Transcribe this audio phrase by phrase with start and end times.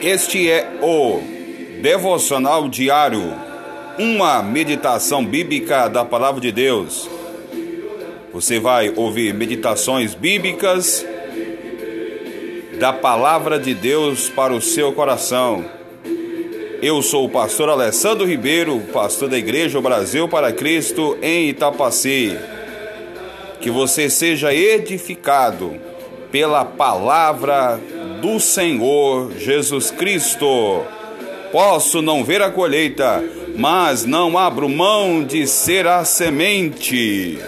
[0.00, 1.20] Este é o
[1.80, 3.34] devocional diário,
[3.98, 7.08] uma meditação bíblica da palavra de Deus.
[8.32, 11.06] Você vai ouvir meditações bíblicas
[12.78, 15.64] da palavra de Deus para o seu coração.
[16.82, 22.36] Eu sou o pastor Alessandro Ribeiro, pastor da Igreja Brasil para Cristo em Itapaci.
[23.60, 25.74] Que você seja edificado
[26.30, 27.80] pela palavra
[28.24, 30.82] do Senhor Jesus Cristo.
[31.52, 33.22] Posso não ver a colheita,
[33.54, 37.38] mas não abro mão de ser a semente.